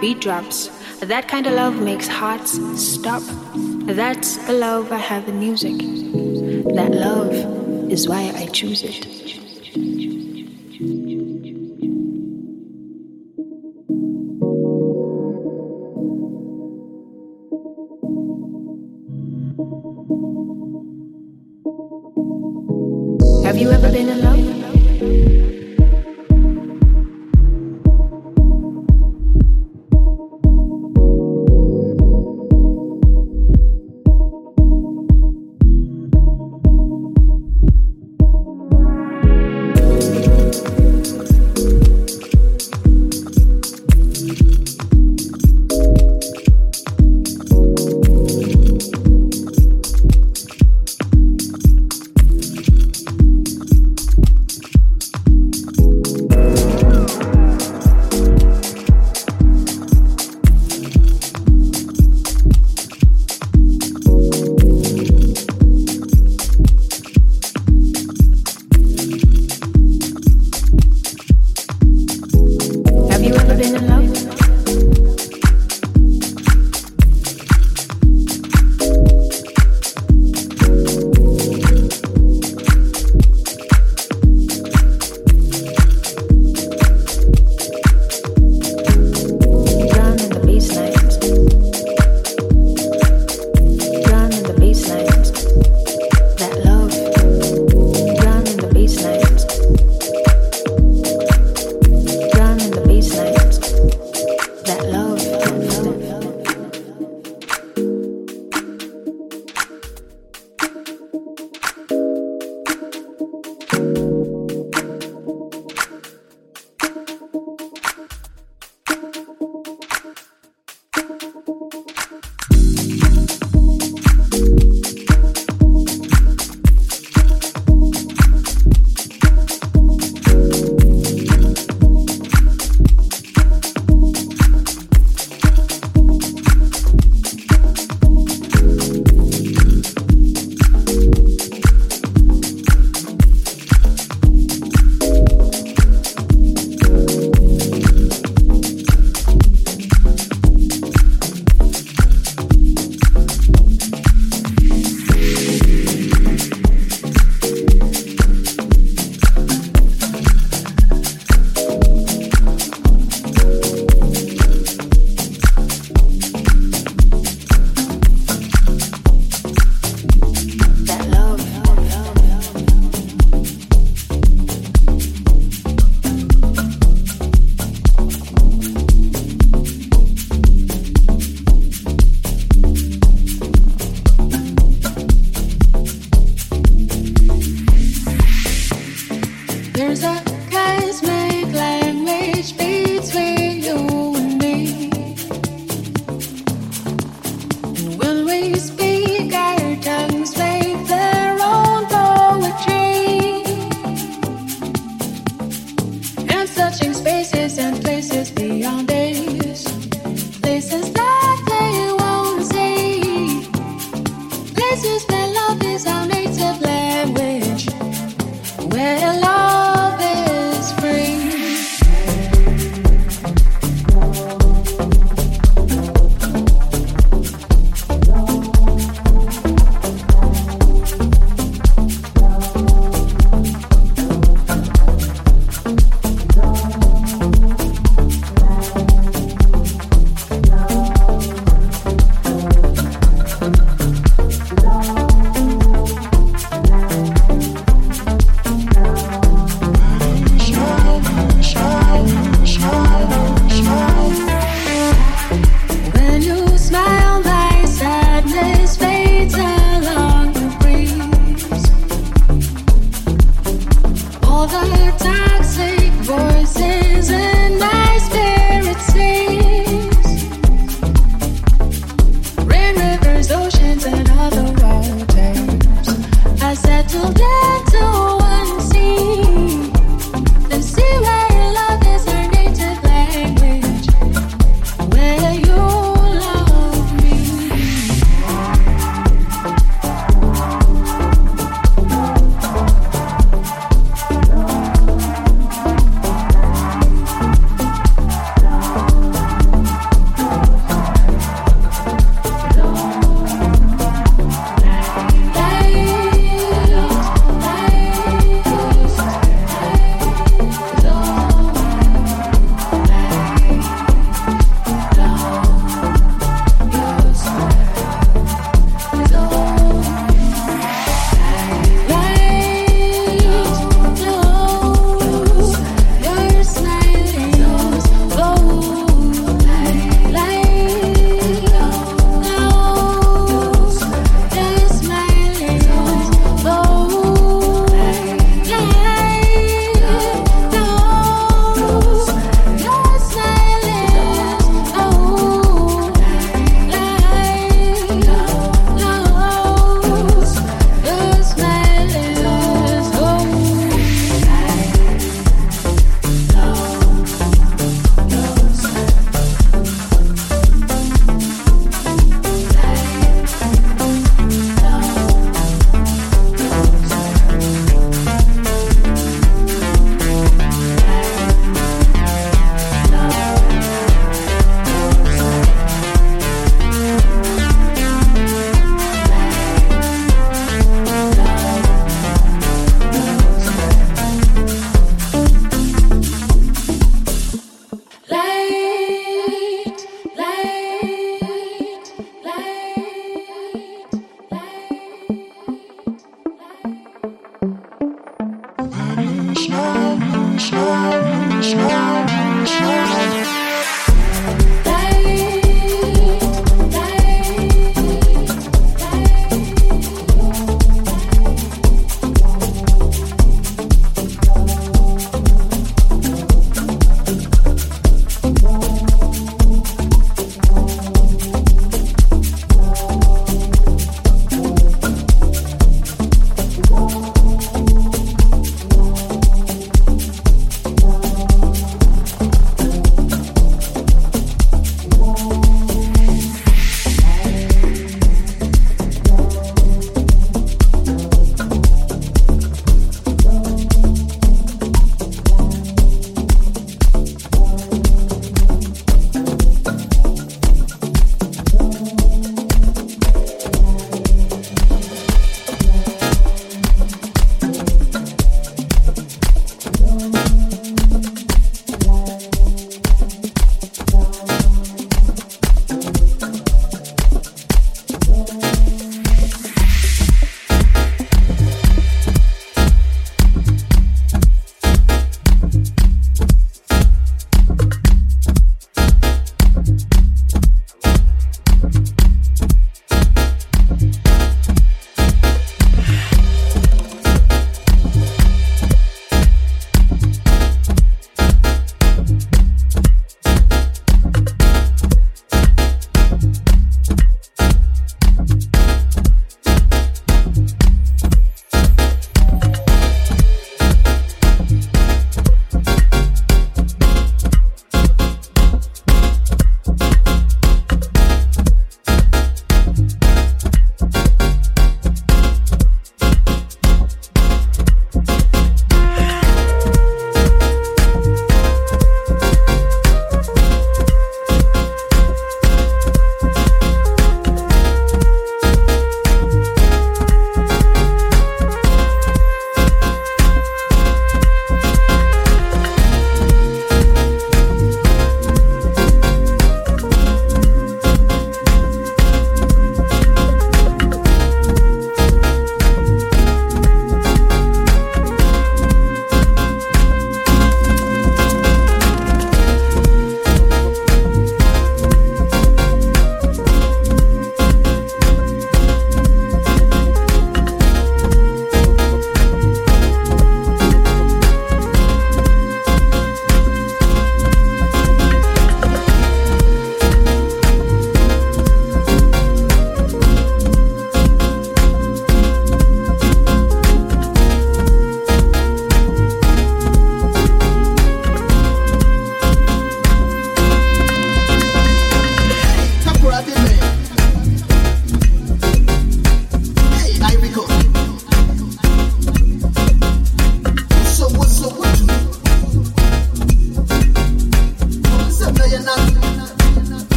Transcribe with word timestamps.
beat 0.00 0.20
drops. 0.20 0.68
That 1.00 1.28
kind 1.28 1.46
of 1.46 1.54
love 1.54 1.80
makes 1.80 2.08
hearts 2.08 2.52
stop. 2.80 3.22
That's 3.86 4.36
the 4.46 4.52
love 4.52 4.92
I 4.92 4.98
have 4.98 5.28
in 5.28 5.38
music. 5.38 5.78
That 6.74 6.92
love 6.92 7.32
is 7.90 8.08
why 8.08 8.32
I 8.34 8.46
choose 8.46 8.82
it. 8.82 9.25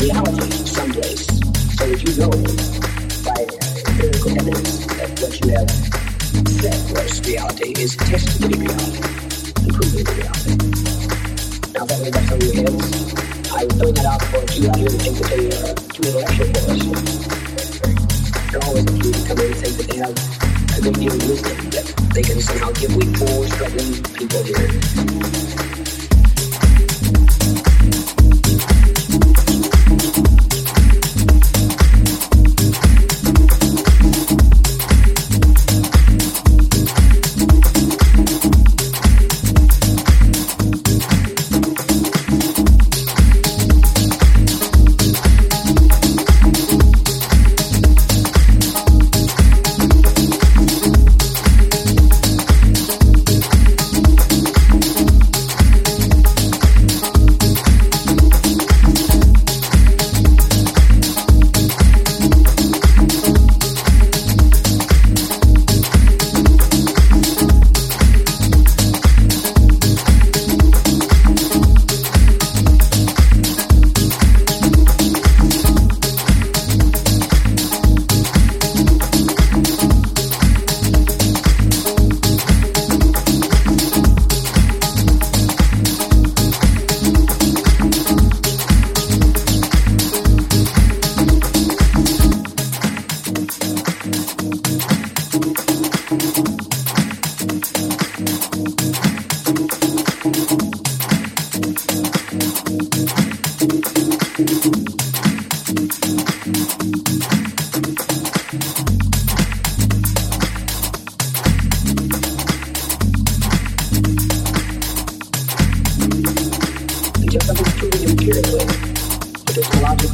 Reality 0.00 0.50
someplace 0.66 1.26
so 1.76 1.86
that 1.86 2.00
you 2.02 2.10
know 2.18 2.30
by 3.22 3.38
empirical 3.86 4.30
evidence 4.34 4.86
that 4.98 5.10
what 5.20 5.32
you 5.38 5.48
have 5.54 5.70
said 6.58 6.80
was 6.90 7.20
reality 7.28 7.70
is 7.78 7.96
tested 7.96 8.42
to 8.42 8.48
be 8.48 8.56
reality 8.66 9.02
and 9.62 9.70
proven 9.70 9.94
to 9.94 10.04
be 10.04 10.14
reality. 10.18 10.54
Now 11.70 11.84
that 11.86 11.98
way 12.02 12.10
that's 12.10 12.32
on 12.32 12.40
your 12.40 12.54
heads. 12.58 12.86
I 13.50 13.64
was 13.64 13.74
throwing 13.78 13.94
that 13.94 14.06
out 14.06 14.22
for 14.30 14.42
few 14.50 14.70
out 14.70 14.76
here 14.76 14.88
to 14.88 14.98
think 14.98 15.14
that 15.20 15.28
they 15.30 15.46
are 15.54 15.74
too 15.94 16.02
intellectual 16.10 16.48
for 16.50 16.66
us. 16.70 16.82
There 18.50 18.58
are 18.58 18.66
always 18.66 18.86
a 18.86 18.94
few 18.98 19.12
who 19.12 19.22
come 19.28 19.38
in 19.38 19.46
and 19.46 19.60
think 19.62 19.74
that 19.78 19.86
they 19.86 19.98
have 20.02 20.16
a 20.18 20.80
great 20.82 20.98
deal 20.98 21.14
of 21.14 21.22
wisdom 21.30 21.58
that 21.70 21.86
they 22.14 22.22
can 22.22 22.40
somehow 22.40 22.72
give 22.74 22.90
we 22.96 23.06
poor, 23.14 23.46
struggling 23.46 24.02
people 24.18 24.42
here. 24.42 25.79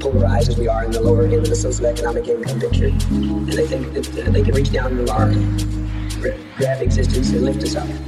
polarized 0.00 0.50
as 0.50 0.58
we 0.58 0.68
are 0.68 0.84
in 0.84 0.90
the 0.90 1.00
lower 1.00 1.24
end 1.24 1.34
of 1.34 1.44
the 1.44 1.50
socioeconomic 1.50 2.26
income 2.28 2.60
picture. 2.60 2.86
And 2.86 3.52
they 3.52 3.66
think 3.66 3.92
that 3.94 4.26
uh, 4.26 4.30
they 4.30 4.42
can 4.42 4.54
reach 4.54 4.72
down 4.72 4.96
to 4.96 5.12
our 5.12 5.30
grab 6.56 6.82
existence 6.82 7.30
and 7.30 7.44
lift 7.44 7.62
us 7.62 7.76
up. 7.76 8.07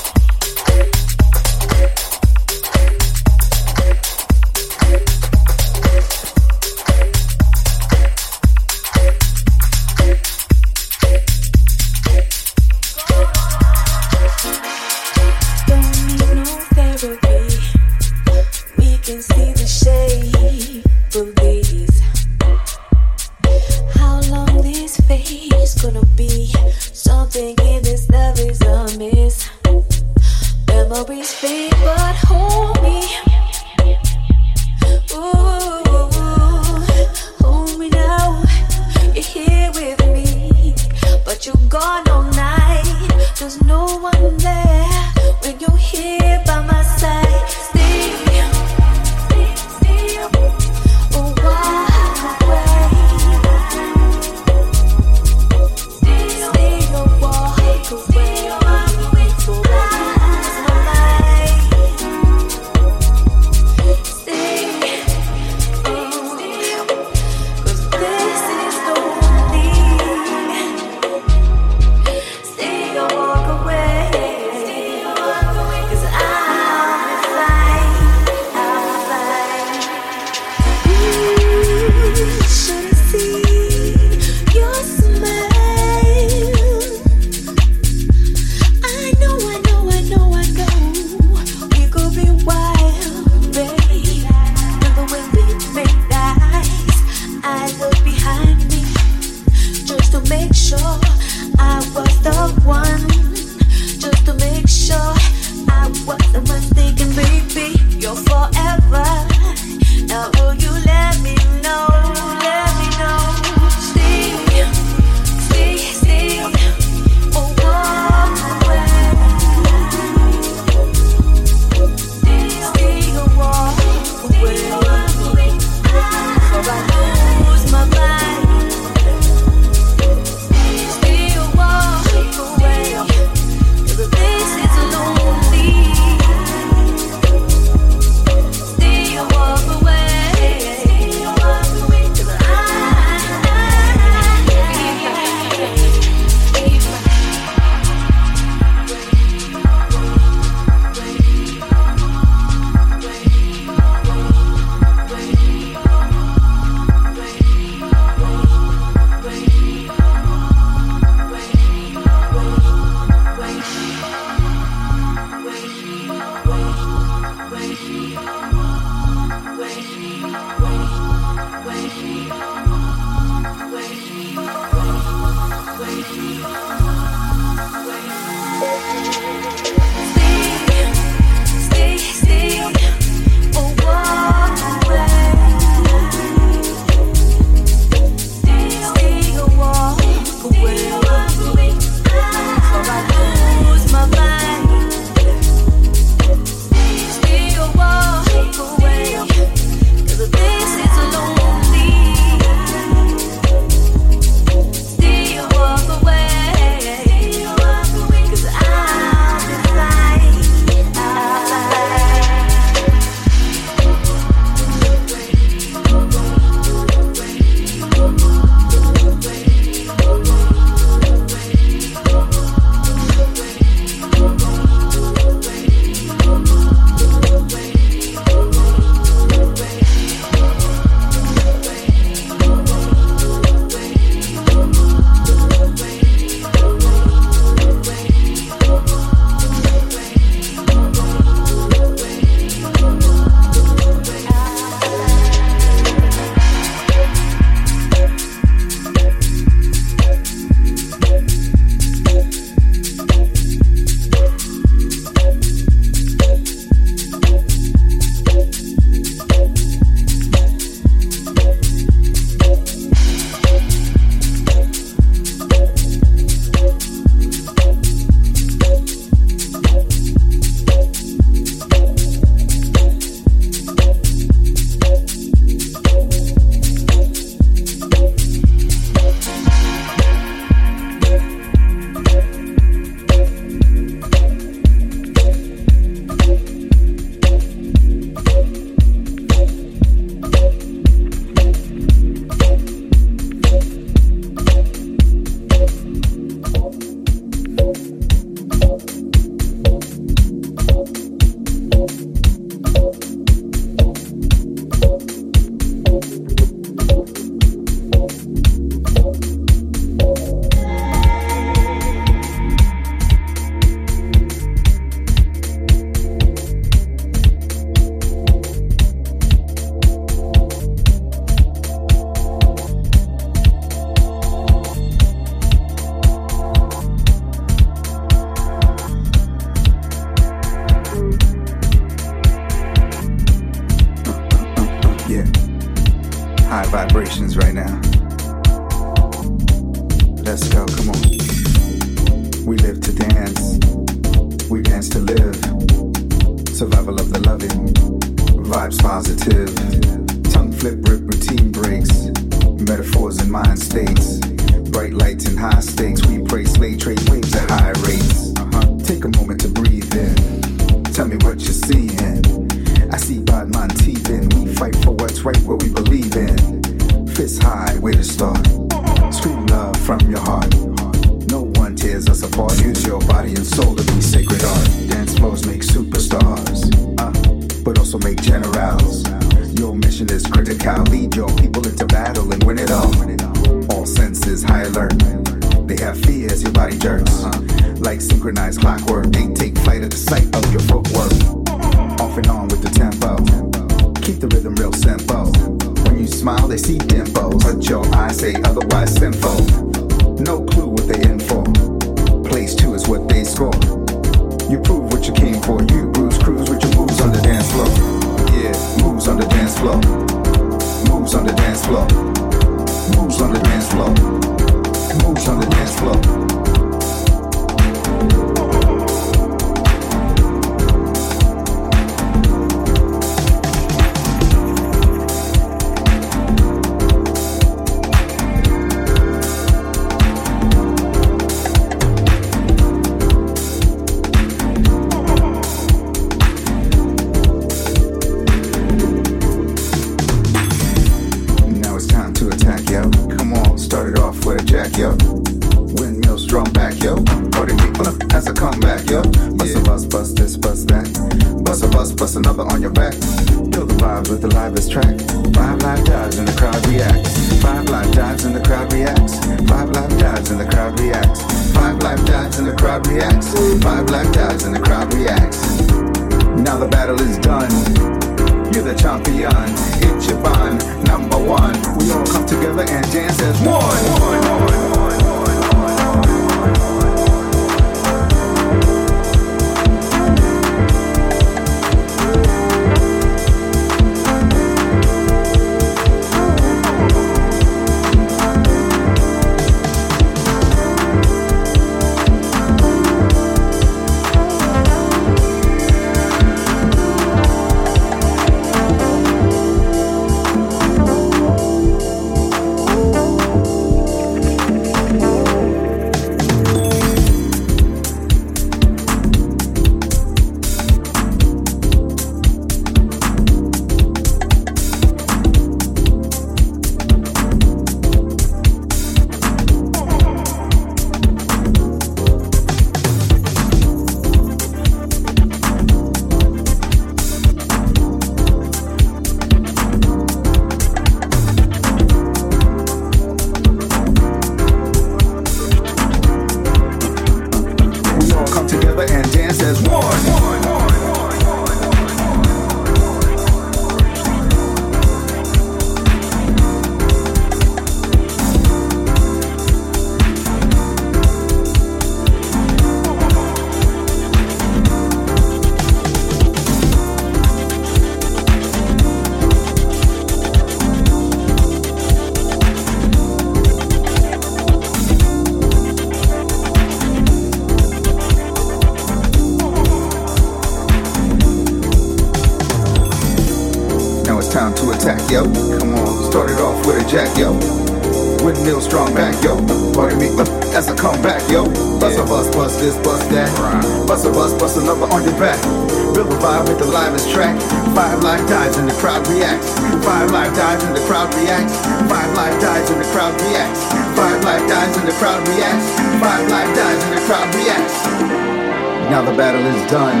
done. 599.68 600.00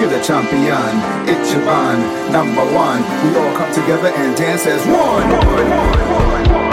You're 0.00 0.08
the 0.08 0.22
champion, 0.24 1.28
it's 1.28 1.52
your 1.52 1.60
band, 1.64 2.32
number 2.32 2.64
one. 2.74 3.02
We 3.22 3.36
all 3.38 3.54
come 3.56 3.72
together 3.72 4.08
and 4.08 4.34
dance 4.36 4.66
as 4.66 4.84
one. 4.86 5.28
one, 5.28 5.70
one, 5.70 6.50
one 6.50 6.71